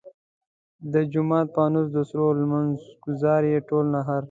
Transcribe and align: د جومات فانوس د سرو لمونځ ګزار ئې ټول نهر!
د 0.93 0.93
جومات 1.11 1.47
فانوس 1.55 1.87
د 1.93 1.97
سرو 2.09 2.27
لمونځ 2.39 2.77
ګزار 3.05 3.41
ئې 3.51 3.59
ټول 3.69 3.85
نهر! 3.95 4.19